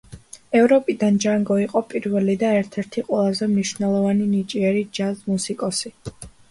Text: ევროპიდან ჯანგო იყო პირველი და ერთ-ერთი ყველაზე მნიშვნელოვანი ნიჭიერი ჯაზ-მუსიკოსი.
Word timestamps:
ევროპიდან 0.59 1.19
ჯანგო 1.25 1.57
იყო 1.65 1.83
პირველი 1.91 2.37
და 2.45 2.51
ერთ-ერთი 2.63 3.05
ყველაზე 3.11 3.53
მნიშვნელოვანი 3.55 4.33
ნიჭიერი 4.35 4.85
ჯაზ-მუსიკოსი. 5.01 5.99